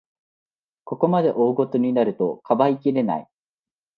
[0.83, 3.27] ここまで大ごとになると、かばいきれない